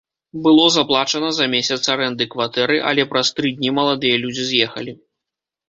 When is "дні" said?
3.61-3.77